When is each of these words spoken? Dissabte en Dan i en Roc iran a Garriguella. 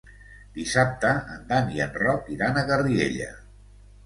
Dissabte 0.53 1.11
en 1.35 1.43
Dan 1.51 1.69
i 1.75 1.83
en 1.85 1.93
Roc 2.01 2.33
iran 2.37 2.59
a 2.59 2.65
Garriguella. 2.71 3.31